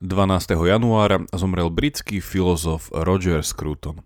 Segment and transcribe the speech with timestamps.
[0.00, 0.56] 12.
[0.56, 4.00] januára zomrel britský filozof Roger Scruton.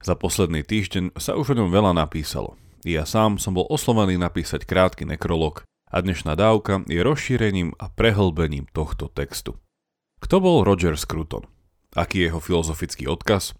[0.00, 2.56] Za posledný týždeň sa už o ňom veľa napísalo.
[2.80, 8.64] Ja sám som bol oslovený napísať krátky nekrolog a dnešná dávka je rozšírením a prehlbením
[8.72, 9.60] tohto textu.
[10.24, 11.44] Kto bol Roger Scruton?
[11.92, 13.52] Aký je jeho filozofický odkaz?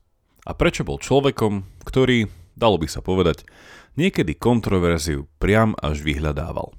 [0.48, 3.44] A prečo bol človekom, ktorý, dalo by sa povedať,
[4.00, 6.72] niekedy kontroverziu priam až vyhľadával?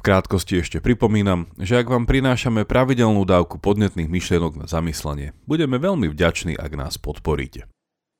[0.00, 5.76] V krátkosti ešte pripomínam, že ak vám prinášame pravidelnú dávku podnetných myšlienok na zamyslenie, budeme
[5.76, 7.68] veľmi vďační, ak nás podporíte.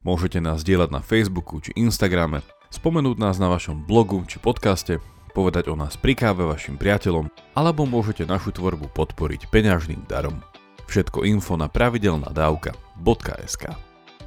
[0.04, 5.00] Môžete nás dielať na Facebooku či Instagrame, spomenúť nás na vašom blogu či podcaste,
[5.32, 10.44] povedať o nás pri káve vašim priateľom, alebo môžete našu tvorbu podporiť peňažným darom.
[10.84, 13.64] Všetko info na pravidelnadavka.sk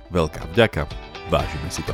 [0.10, 0.90] Veľká vďaka,
[1.30, 1.94] vážime si to.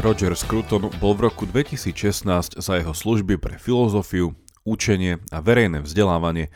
[0.00, 4.32] Roger Scruton bol v roku 2016 za jeho služby pre filozofiu,
[4.64, 6.48] učenie a verejné vzdelávanie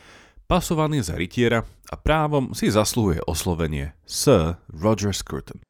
[0.48, 5.60] pasovaný za rytiera a právom si zasluhuje oslovenie Sir Roger Scruton.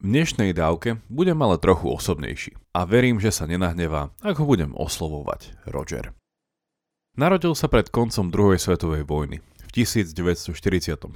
[0.00, 4.72] V dnešnej dávke budem ale trochu osobnejší a verím, že sa nenahnevá, ak ho budem
[4.72, 6.16] oslovovať Roger.
[7.20, 11.12] Narodil sa pred koncom druhej svetovej vojny v 1944.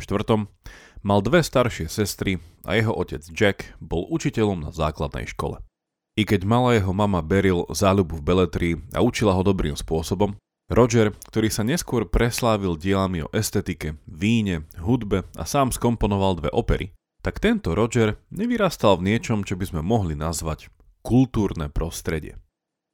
[1.00, 2.37] Mal dve staršie sestry
[2.69, 5.65] a jeho otec Jack bol učiteľom na základnej škole.
[6.13, 10.37] I keď mala jeho mama Beryl záľubu v beletrii a učila ho dobrým spôsobom,
[10.73, 16.93] Roger, ktorý sa neskôr preslávil dielami o estetike, víne, hudbe a sám skomponoval dve opery,
[17.25, 20.69] tak tento Roger nevyrastal v niečom, čo by sme mohli nazvať
[21.05, 22.37] kultúrne prostredie.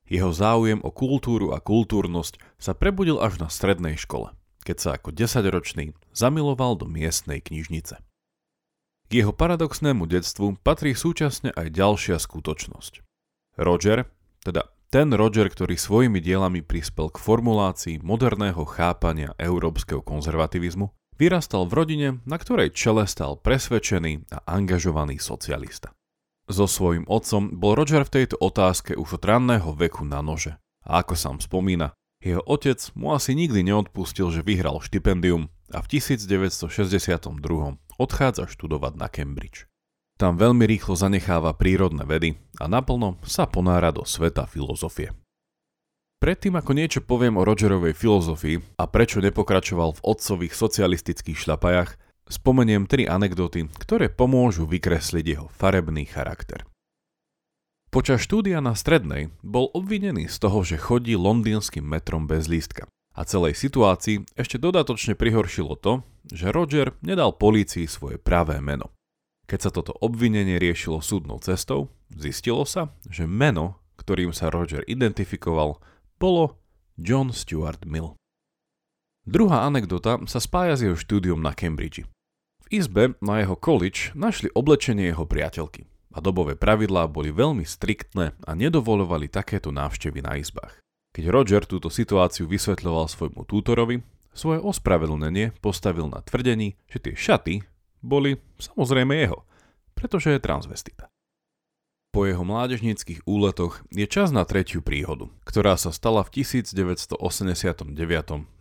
[0.09, 4.33] Jeho záujem o kultúru a kultúrnosť sa prebudil až na strednej škole,
[4.65, 8.01] keď sa ako desaťročný zamiloval do miestnej knižnice.
[9.09, 13.08] K jeho paradoxnému detstvu patrí súčasne aj ďalšia skutočnosť.
[13.59, 14.07] Roger,
[14.41, 20.89] teda ten Roger, ktorý svojimi dielami prispel k formulácii moderného chápania európskeho konzervativizmu,
[21.21, 25.93] vyrastal v rodine, na ktorej čele stal presvedčený a angažovaný socialista.
[26.49, 30.57] So svojím otcom bol Roger v tejto otázke už od ranného veku na nože.
[30.89, 31.93] A ako sám spomína,
[32.25, 36.73] jeho otec mu asi nikdy neodpustil, že vyhral štipendium a v 1962
[38.01, 39.69] odchádza študovať na Cambridge.
[40.19, 45.15] Tam veľmi rýchlo zanecháva prírodné vedy a naplno sa ponára do sveta filozofie.
[46.19, 51.95] Predtým ako niečo poviem o Rogerovej filozofii a prečo nepokračoval v otcových socialistických šľapajach,
[52.27, 56.67] spomeniem tri anekdoty, ktoré pomôžu vykresliť jeho farebný charakter.
[57.95, 62.91] Počas štúdia na strednej bol obvinený z toho, že chodí londýnskym metrom bez lístka.
[63.15, 68.91] A celej situácii ešte dodatočne prihoršilo to, že Roger nedal polícii svoje pravé meno.
[69.49, 75.81] Keď sa toto obvinenie riešilo súdnou cestou, zistilo sa, že meno, ktorým sa Roger identifikoval,
[76.21, 76.61] bolo
[77.01, 78.13] John Stuart Mill.
[79.25, 82.05] Druhá anekdota sa spája s jeho štúdiom na Cambridge.
[82.65, 88.37] V izbe na jeho college našli oblečenie jeho priateľky a dobové pravidlá boli veľmi striktné
[88.45, 90.77] a nedovolovali takéto návštevy na izbách.
[91.17, 94.05] Keď Roger túto situáciu vysvetľoval svojmu tútorovi,
[94.37, 97.65] svoje ospravedlnenie postavil na tvrdení, že tie šaty,
[98.01, 99.45] boli samozrejme jeho,
[99.95, 101.11] pretože je transvestita.
[102.09, 107.21] Po jeho mládežníckých úletoch je čas na tretiu príhodu, ktorá sa stala v 1989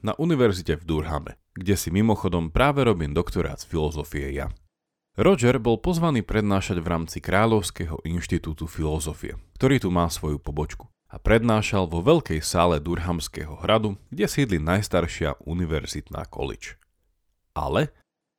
[0.04, 4.52] na univerzite v Durhame, kde si mimochodom práve robím doktorát z filozofie ja.
[5.18, 11.18] Roger bol pozvaný prednášať v rámci Kráľovského inštitútu filozofie, ktorý tu má svoju pobočku a
[11.18, 16.78] prednášal vo veľkej sále Durhamského hradu, kde sídli najstaršia univerzitná college.
[17.58, 17.90] Ale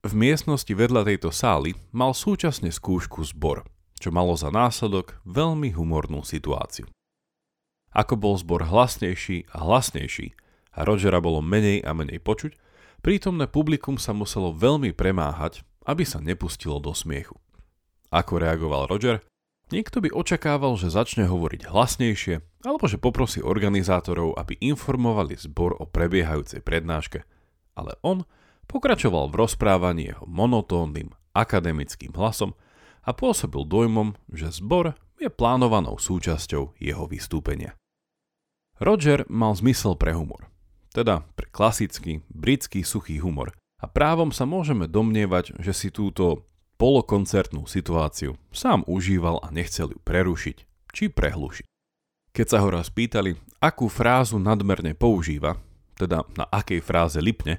[0.07, 3.67] v miestnosti vedľa tejto sály mal súčasne skúšku zbor,
[3.99, 6.87] čo malo za následok veľmi humornú situáciu.
[7.91, 10.39] Ako bol zbor hlasnejší a hlasnejší
[10.79, 12.55] a Rogera bolo menej a menej počuť,
[13.03, 17.35] prítomné publikum sa muselo veľmi premáhať, aby sa nepustilo do smiechu.
[18.15, 19.25] Ako reagoval Roger?
[19.69, 25.85] Niekto by očakával, že začne hovoriť hlasnejšie, alebo že poprosí organizátorov, aby informovali zbor o
[25.85, 27.21] prebiehajúcej prednáške,
[27.77, 28.25] ale on
[28.69, 32.53] Pokračoval v rozprávaní jeho monotónnym akademickým hlasom
[33.01, 37.75] a pôsobil dojmom, že zbor je plánovanou súčasťou jeho vystúpenia.
[38.79, 40.53] Roger mal zmysel pre humor,
[40.95, 46.47] teda pre klasický britský suchý humor a právom sa môžeme domnievať, že si túto
[46.79, 50.57] polokoncertnú situáciu sám užíval a nechcel ju prerušiť
[50.95, 51.67] či prehlušiť.
[52.31, 55.59] Keď sa ho raz pýtali, akú frázu nadmerne používa,
[55.99, 57.59] teda na akej fráze lipne,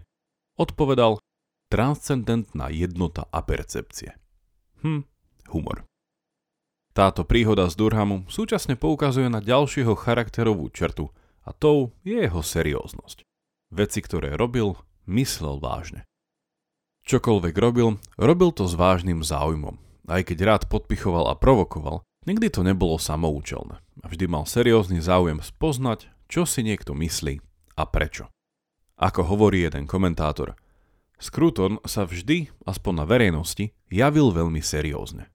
[0.59, 1.23] odpovedal
[1.71, 4.19] transcendentná jednota a percepcie.
[4.83, 5.07] Hm,
[5.55, 5.87] humor.
[6.91, 11.07] Táto príhoda z Durhamu súčasne poukazuje na ďalšieho charakterovú črtu
[11.47, 13.23] a tou je jeho serióznosť.
[13.71, 14.75] Veci, ktoré robil,
[15.07, 16.03] myslel vážne.
[17.05, 19.77] Čokoľvek robil, robil to s vážnym záujmom.
[20.09, 23.77] Aj keď rád podpichoval a provokoval, nikdy to nebolo samoučelné.
[24.01, 27.41] A vždy mal seriózny záujem spoznať, čo si niekto myslí
[27.77, 28.29] a prečo.
[28.99, 30.59] Ako hovorí jeden komentátor,
[31.19, 35.27] Scruton sa vždy, aspoň na verejnosti, javil veľmi seriózne.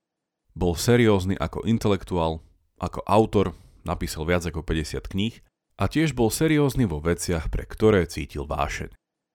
[0.56, 2.44] Bol seriózny ako intelektuál,
[2.81, 5.40] ako autor, napísal viac ako 50 kníh
[5.76, 8.93] a tiež bol seriózny vo veciach, pre ktoré cítil vášeň.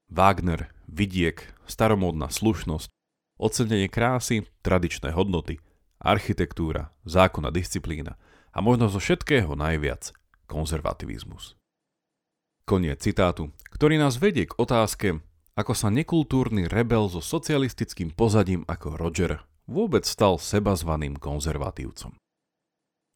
[0.10, 2.90] Wagner, vidiek, staromódna slušnosť,
[3.38, 5.62] ocenenie krásy, tradičné hodnoty,
[6.02, 8.18] architektúra, zákona disciplína
[8.54, 10.14] a možno zo všetkého najviac
[10.50, 11.59] konzervativizmus.
[12.70, 15.26] Koniec citátu, ktorý nás vedie k otázke,
[15.58, 22.14] ako sa nekultúrny rebel so socialistickým pozadím ako Roger vôbec stal sebazvaným konzervatívcom.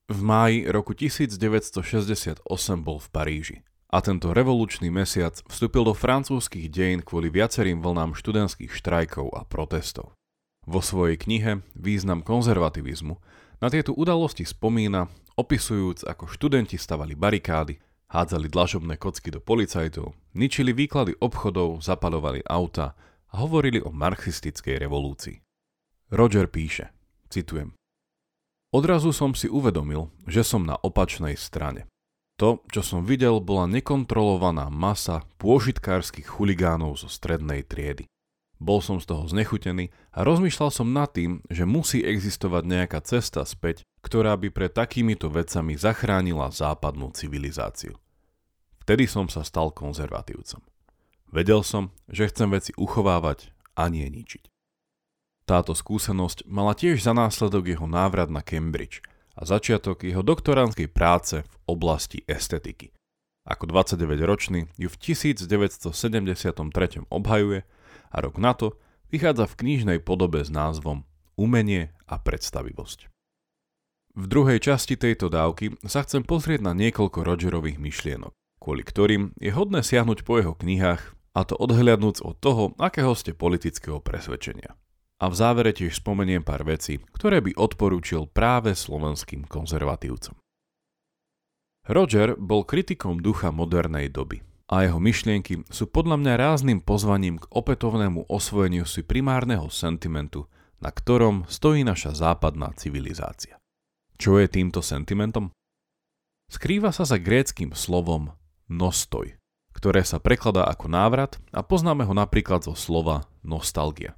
[0.09, 2.41] V máji roku 1968
[2.81, 3.57] bol v Paríži
[3.93, 10.17] a tento revolučný mesiac vstúpil do francúzskych dejín kvôli viacerým vlnám študentských štrajkov a protestov.
[10.65, 13.21] Vo svojej knihe Význam konzervativizmu
[13.61, 20.69] na tieto udalosti spomína, opisujúc, ako študenti stavali barikády, hádzali dlažobné kocky do policajtov, ničili
[20.69, 22.93] výklady obchodov, zapalovali auta
[23.33, 25.41] a hovorili o marxistickej revolúcii.
[26.13, 26.93] Roger píše,
[27.33, 27.73] citujem,
[28.73, 31.85] Odrazu som si uvedomil, že som na opačnej strane.
[32.41, 38.09] To, čo som videl, bola nekontrolovaná masa pôžitkárskych chuligánov zo strednej triedy.
[38.57, 43.45] Bol som z toho znechutený a rozmýšľal som nad tým, že musí existovať nejaká cesta
[43.45, 47.93] späť, ktorá by pre takýmito vecami zachránila západnú civilizáciu.
[48.83, 50.59] Vtedy som sa stal konzervatívcom.
[51.31, 54.51] Vedel som, že chcem veci uchovávať a nie ničiť.
[55.47, 58.99] Táto skúsenosť mala tiež za následok jeho návrat na Cambridge
[59.39, 62.91] a začiatok jeho doktoránskej práce v oblasti estetiky.
[63.43, 65.91] Ako 29-ročný ju v 1973
[67.11, 67.59] obhajuje
[68.11, 68.79] a rok na to
[69.11, 71.03] vychádza v knižnej podobe s názvom
[71.35, 73.11] Umenie a predstavivosť.
[74.13, 78.31] V druhej časti tejto dávky sa chcem pozrieť na niekoľko Rogerových myšlienok,
[78.63, 83.35] kvôli ktorým je hodné siahnuť po jeho knihách, a to odhľadnúc od toho, akého ste
[83.35, 84.79] politického presvedčenia
[85.23, 90.35] a v závere tiež spomeniem pár vecí, ktoré by odporúčil práve slovenským konzervatívcom.
[91.87, 97.47] Roger bol kritikom ducha modernej doby a jeho myšlienky sú podľa mňa rázným pozvaním k
[97.55, 100.47] opätovnému osvojeniu si primárneho sentimentu,
[100.83, 103.55] na ktorom stojí naša západná civilizácia.
[104.19, 105.55] Čo je týmto sentimentom?
[106.51, 108.35] Skrýva sa za gréckým slovom
[108.69, 109.35] nostoj,
[109.75, 114.15] ktoré sa prekladá ako návrat a poznáme ho napríklad zo slova nostalgia.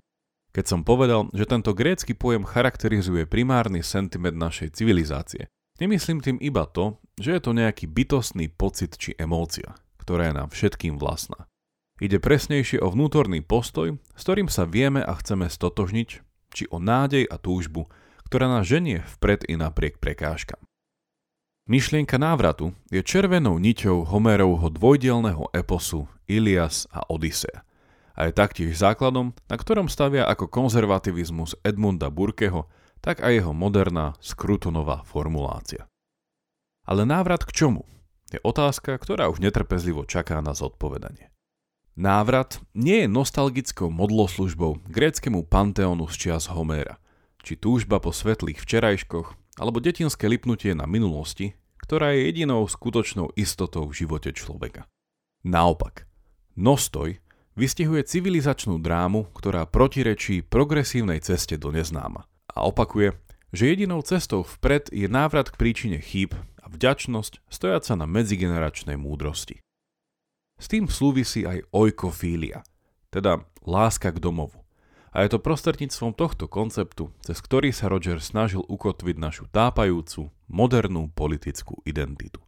[0.56, 5.52] Keď som povedal, že tento grécky pojem charakterizuje primárny sentiment našej civilizácie,
[5.84, 10.50] nemyslím tým iba to, že je to nejaký bytostný pocit či emócia, ktorá je nám
[10.56, 11.48] všetkým vlastná.
[12.00, 16.10] Ide presnejšie o vnútorný postoj, s ktorým sa vieme a chceme stotožniť,
[16.52, 17.88] či o nádej a túžbu,
[18.28, 20.60] ktorá nás ženie vpred i napriek prekážkam.
[21.66, 27.62] Myšlienka návratu je červenou niťou Homerovho dvojdielného eposu Ilias a Odisea–
[28.16, 32.72] a je taktiež základom, na ktorom stavia ako konzervativizmus Edmunda Burkeho,
[33.04, 35.86] tak aj jeho moderná skrutonová formulácia.
[36.88, 37.84] Ale návrat k čomu?
[38.32, 41.30] Je otázka, ktorá už netrpezlivo čaká na zodpovedanie.
[41.96, 47.00] Návrat nie je nostalgickou modloslužbou gréckému panteónu z čias Homéra,
[47.46, 53.86] či túžba po svetlých včerajškoch, alebo detinské lipnutie na minulosti, ktorá je jedinou skutočnou istotou
[53.88, 54.90] v živote človeka.
[55.46, 56.10] Naopak,
[56.58, 57.22] nostoj
[57.54, 62.26] vystihuje civilizačnú drámu, ktorá protirečí progresívnej ceste do neznáma.
[62.52, 63.14] A opakuje,
[63.54, 69.62] že jedinou cestou vpred je návrat k príčine chýb a vďačnosť stojaca na medzigeneračnej múdrosti.
[70.58, 72.66] S tým súvisí aj oikofília,
[73.14, 74.65] teda láska k domovu.
[75.16, 81.08] A je to prostredníctvom tohto konceptu, cez ktorý sa Roger snažil ukotviť našu tápajúcu, modernú
[81.16, 82.44] politickú identitu.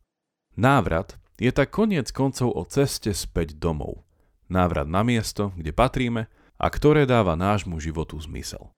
[0.59, 4.03] Návrat je tak koniec koncov o ceste späť domov–
[4.51, 8.71] návrat na miesto, kde patríme a ktoré dáva nášmu životu zmysel.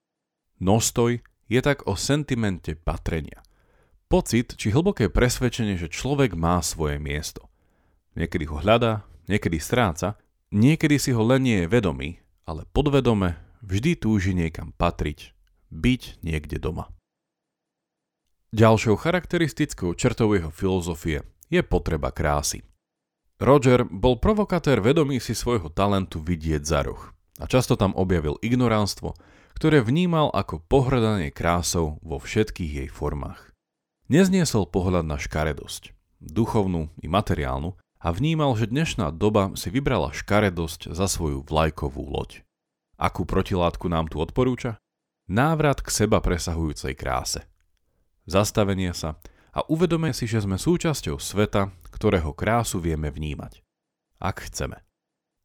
[0.60, 3.42] Nostoj je tak o sentimente patrenia.
[4.10, 7.48] Pocit či hlboké presvedčenie, že človek má svoje miesto.
[8.18, 10.18] Niekedy ho hľadá, niekedy stráca,
[10.50, 15.34] niekedy si ho len nie je vedomý, ale podvedome vždy túži niekam patriť,
[15.70, 16.90] byť niekde doma.
[18.50, 21.22] Ďalšou charakteristickou črtou jeho filozofie
[21.54, 22.66] je potreba krásy.
[23.40, 29.16] Roger bol provokatér vedomý si svojho talentu vidieť za roh a často tam objavil ignoránstvo,
[29.56, 33.54] ktoré vnímal ako pohrdanie krásou vo všetkých jej formách.
[34.10, 40.96] Nezniesol pohľad na škaredosť, duchovnú i materiálnu, a vnímal, že dnešná doba si vybrala škaredosť
[40.96, 42.48] za svoju vlajkovú loď.
[43.00, 44.76] Akú protilátku nám tu odporúča?
[45.32, 47.48] Návrat k seba presahujúcej kráse.
[48.28, 49.16] Zastavenie sa
[49.56, 53.64] a uvedome si, že sme súčasťou sveta, ktorého krásu vieme vnímať.
[54.20, 54.84] Ak chceme.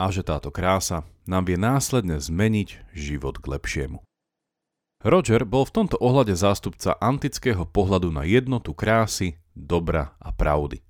[0.03, 4.03] A že táto krása nám vie následne zmeniť život k lepšiemu.
[5.07, 10.83] Roger bol v tomto ohľade zástupca antického pohľadu na jednotu krásy, dobra a pravdy.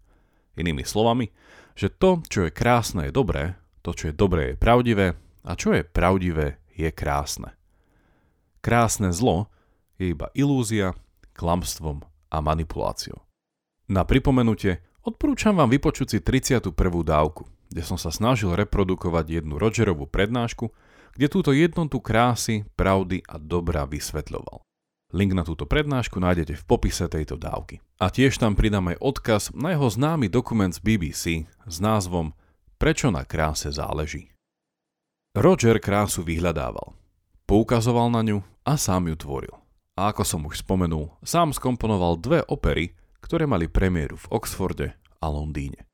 [0.57, 1.29] Inými slovami,
[1.77, 5.77] že to, čo je krásne, je dobré, to, čo je dobré, je pravdivé a čo
[5.77, 7.55] je pravdivé, je krásne.
[8.65, 9.53] Krásne zlo
[10.01, 10.97] je iba ilúzia,
[11.37, 13.21] klamstvom a manipuláciou.
[13.93, 16.73] Na pripomenutie odporúčam vám vypočuť si 31.
[17.05, 20.73] dávku, kde som sa snažil reprodukovať jednu Rogerovú prednášku,
[21.15, 24.65] kde túto jednotu krásy, pravdy a dobra vysvetľoval.
[25.15, 27.79] Link na túto prednášku nájdete v popise tejto dávky.
[28.03, 32.35] A tiež tam pridám aj odkaz na jeho známy dokument z BBC s názvom
[32.83, 34.34] Prečo na kráse záleží.
[35.35, 36.95] Roger krásu vyhľadával,
[37.45, 39.55] poukazoval na ňu a sám ju tvoril.
[39.99, 45.27] A ako som už spomenul, sám skomponoval dve opery, ktoré mali premiéru v Oxforde a
[45.31, 45.85] Londýne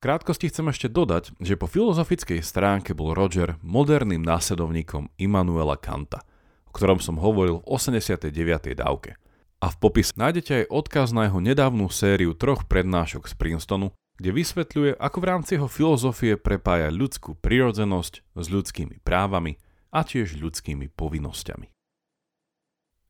[0.00, 6.24] krátkosti chcem ešte dodať, že po filozofickej stránke bol Roger moderným následovníkom Immanuela Kanta,
[6.64, 8.32] o ktorom som hovoril v 89.
[8.72, 9.20] dávke.
[9.60, 14.30] A v popise nájdete aj odkaz na jeho nedávnu sériu troch prednášok z Princetonu, kde
[14.36, 19.56] vysvetľuje, ako v rámci jeho filozofie prepája ľudskú prirodzenosť s ľudskými právami
[19.88, 21.72] a tiež ľudskými povinnosťami.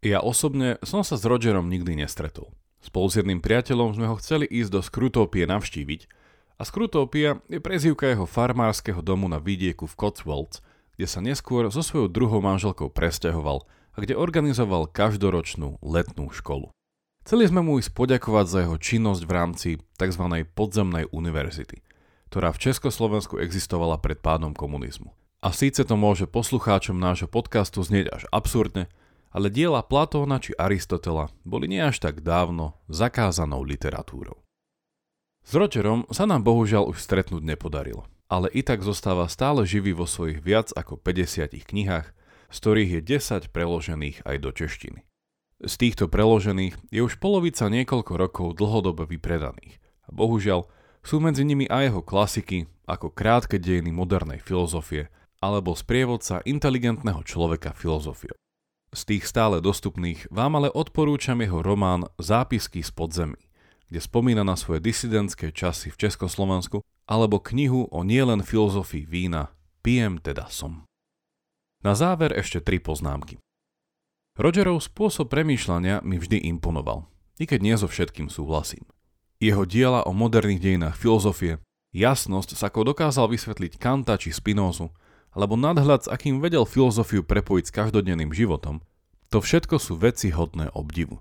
[0.07, 2.55] Ja osobne som sa s Rogerom nikdy nestretol.
[2.81, 6.09] Spolu s jedným priateľom sme ho chceli ísť do Skrutópie navštíviť,
[6.61, 10.61] a Skrutopia je prezývka jeho farmárskeho domu na vidieku v Cotswolds,
[10.93, 16.69] kde sa neskôr so svojou druhou manželkou presťahoval a kde organizoval každoročnú letnú školu.
[17.21, 19.69] Chceli sme mu ísť poďakovať za jeho činnosť v rámci
[20.01, 20.25] tzv.
[20.57, 21.85] podzemnej univerzity,
[22.33, 25.13] ktorá v Československu existovala pred pádom komunizmu.
[25.41, 28.93] A síce to môže poslucháčom nášho podcastu znieť až absurdne,
[29.33, 34.41] ale diela Platóna či Aristotela boli nie až tak dávno zakázanou literatúrou.
[35.41, 40.05] S Rogerom sa nám bohužiaľ už stretnúť nepodarilo, ale i tak zostáva stále živý vo
[40.05, 42.13] svojich viac ako 50 knihách,
[42.53, 45.01] z ktorých je 10 preložených aj do češtiny.
[45.61, 49.77] Z týchto preložených je už polovica niekoľko rokov dlhodobo vypredaných
[50.09, 50.65] a bohužiaľ
[51.05, 57.77] sú medzi nimi aj jeho klasiky ako krátke dejiny modernej filozofie alebo sprievodca inteligentného človeka
[57.77, 58.37] filozofiou.
[58.91, 63.41] Z tých stále dostupných vám ale odporúčam jeho román Zápisky z podzemí,
[63.93, 69.51] kde spomína na svoje disidentské časy v Československu, alebo knihu o nielen filozofii vína
[69.83, 70.89] Pijem teda som.
[71.81, 73.41] Na záver ešte tri poznámky.
[74.41, 77.05] Rogerov spôsob premýšľania mi vždy imponoval,
[77.37, 78.89] i keď nie so všetkým súhlasím.
[79.37, 81.61] Jeho diela o moderných dejinách filozofie,
[81.93, 84.97] jasnosť, s akou dokázal vysvetliť Kanta či Spinozu,
[85.37, 88.81] alebo nadhľad, s akým vedel filozofiu prepojiť s každodenným životom,
[89.29, 91.21] to všetko sú veci hodné obdivu.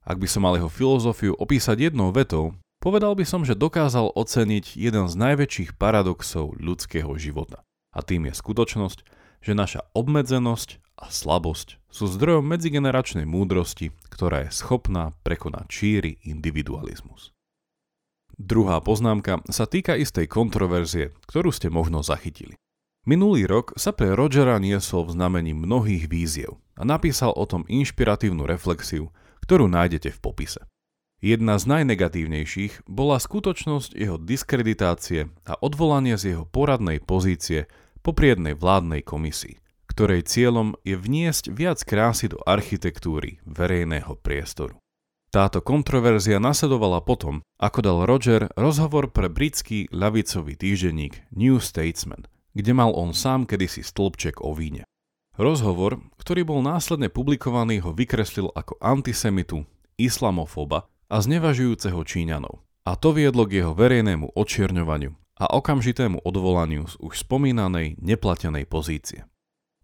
[0.00, 4.80] Ak by som mal jeho filozofiu opísať jednou vetou, povedal by som, že dokázal oceniť
[4.80, 7.60] jeden z najväčších paradoxov ľudského života.
[7.92, 9.04] A tým je skutočnosť,
[9.40, 17.34] že naša obmedzenosť a slabosť sú zdrojom medzigeneračnej múdrosti, ktorá je schopná prekonať číry individualizmus.
[18.34, 22.58] Druhá poznámka sa týka istej kontroverzie, ktorú ste možno zachytili.
[23.06, 28.42] Minulý rok sa pre Rogera niesol v znamení mnohých víziev a napísal o tom inšpiratívnu
[28.48, 29.14] reflexiu,
[29.44, 30.60] ktorú nájdete v popise.
[31.22, 37.70] Jedna z najnegatívnejších bola skutočnosť jeho diskreditácie a odvolanie z jeho poradnej pozície
[38.04, 44.76] po priednej vládnej komisii, ktorej cieľom je vniesť viac krásy do architektúry verejného priestoru.
[45.32, 52.70] Táto kontroverzia nasledovala potom, ako dal Roger rozhovor pre britský ľavicový týždenník New Statesman, kde
[52.70, 54.86] mal on sám kedysi stĺpček o víne.
[55.34, 59.66] Rozhovor, ktorý bol následne publikovaný, ho vykreslil ako antisemitu,
[59.98, 62.62] islamofóba a znevažujúceho Číňanov.
[62.86, 69.26] A to viedlo k jeho verejnému očierňovaniu a okamžitému odvolaniu z už spomínanej neplatenej pozície.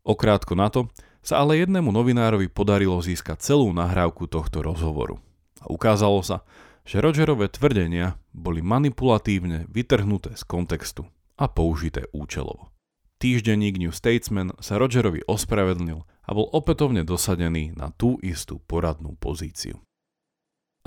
[0.06, 0.86] Okrátko na to
[1.20, 5.20] sa ale jednému novinárovi podarilo získať celú nahrávku tohto rozhovoru.
[5.60, 6.40] A ukázalo sa,
[6.88, 11.04] že Rogerové tvrdenia boli manipulatívne vytrhnuté z kontextu
[11.36, 12.72] a použité účelovo.
[13.20, 19.76] Týždenník New Statesman sa Rogerovi ospravedlnil a bol opätovne dosadený na tú istú poradnú pozíciu.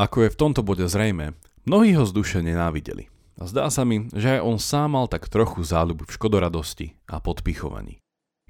[0.01, 1.37] Ako je v tomto bode zrejme,
[1.69, 3.12] mnohí ho z duše nenávideli.
[3.37, 7.17] A zdá sa mi, že aj on sám mal tak trochu záľubu v škodoradosti a
[7.17, 7.97] podpichovaní.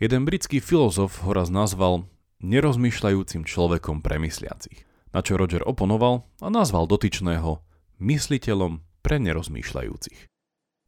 [0.02, 2.10] Jeden britský filozof ho raz nazval
[2.44, 4.84] nerozmýšľajúcim človekom premysliacich,
[5.16, 7.64] na čo Roger oponoval a nazval dotyčného
[8.04, 10.28] mysliteľom pre nerozmýšľajúcich.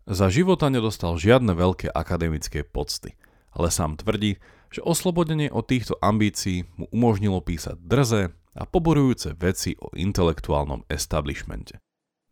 [0.05, 3.15] Za života nedostal žiadne veľké akademické pocty,
[3.55, 4.37] ale sám tvrdí,
[4.69, 11.79] že oslobodenie od týchto ambícií mu umožnilo písať drze a poborujúce veci o intelektuálnom establishmente.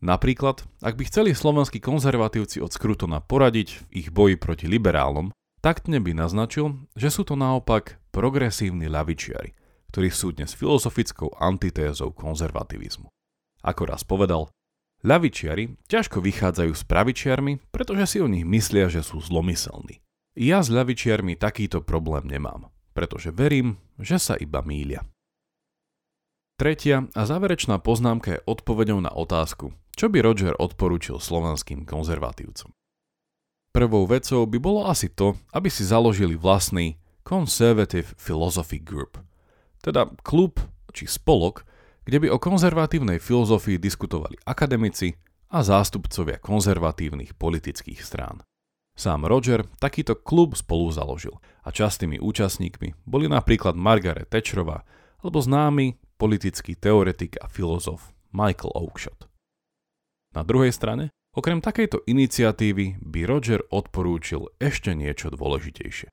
[0.04, 5.32] Napríklad, ak by chceli slovenskí konzervatívci od Skrutona poradiť v ich boji proti liberálom,
[5.64, 9.56] taktne by naznačil, že sú to naopak progresívni lavičiari,
[9.96, 13.08] ktorí sú dnes filozofickou antitézou konzervativizmu.
[13.64, 14.52] Ako raz povedal,
[15.08, 20.04] ľavičiari ťažko vychádzajú s pravičiarmi, pretože si o nich myslia, že sú zlomyselní.
[20.36, 25.08] Ja s ľavičiarmi takýto problém nemám, pretože verím, že sa iba mília.
[26.60, 32.74] Tretia a záverečná poznámka je odpovedou na otázku, čo by Roger odporúčil slovanským konzervatívcom?
[33.74, 39.18] Prvou vecou by bolo asi to, aby si založili vlastný Conservative Philosophy Group,
[39.82, 40.62] teda klub
[40.94, 41.66] či spolok,
[42.06, 45.18] kde by o konzervatívnej filozofii diskutovali akademici
[45.50, 48.46] a zástupcovia konzervatívnych politických strán.
[48.94, 51.34] Sám Roger takýto klub spolu založil
[51.66, 54.86] a častými účastníkmi boli napríklad Margaret Thatcherová
[55.26, 59.33] alebo známy politický teoretik a filozof Michael Oakeshott.
[60.34, 66.10] Na druhej strane, okrem takejto iniciatívy by Roger odporúčil ešte niečo dôležitejšie.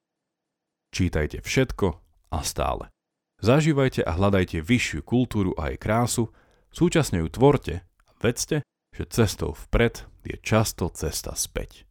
[0.92, 1.86] Čítajte všetko
[2.30, 2.92] a stále.
[3.40, 6.28] Zažívajte a hľadajte vyššiu kultúru a jej krásu,
[6.68, 8.60] súčasne ju tvorte a vedzte,
[8.92, 11.88] že cestou vpred je často cesta späť.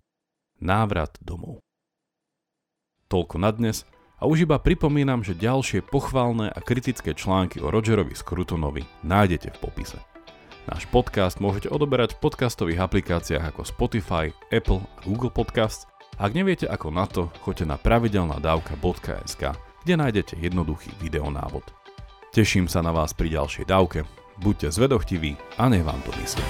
[0.61, 1.63] Návrat domov.
[3.09, 3.89] Toľko na dnes
[4.21, 9.57] a už iba pripomínam, že ďalšie pochválne a kritické články o Rogerovi Skrutonovi nájdete v
[9.57, 9.97] popise.
[10.67, 15.87] Náš podcast môžete odoberať v podcastových aplikáciách ako Spotify, Apple a Google Podcasts.
[16.19, 19.55] Ak neviete ako na to, choďte na pravidelnadavka.sk,
[19.87, 21.63] kde nájdete jednoduchý videonávod.
[22.35, 24.03] Teším sa na vás pri ďalšej dávke,
[24.43, 26.43] buďte zvedochtiví a nech vám to myslí.